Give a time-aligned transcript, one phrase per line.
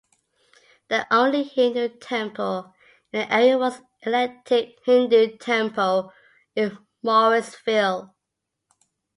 [0.89, 2.73] The only Hindu Temple
[3.13, 3.85] in the area was an
[4.15, 6.11] eclectic Hindu Temple
[6.55, 8.15] in Morrisville.